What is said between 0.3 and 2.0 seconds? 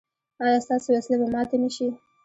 ایا ستاسو وسلې به ماتې نه شي؟